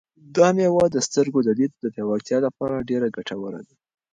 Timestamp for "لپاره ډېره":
2.47-3.07